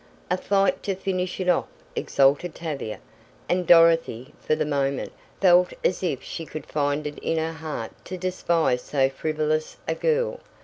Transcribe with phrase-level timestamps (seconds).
[0.31, 2.97] "A fight to finish it off," exulted Tavia,
[3.47, 7.91] and Dorothy, for the moment, felt as if she could find it in her heart
[8.05, 10.39] to despise so frivolous a girl.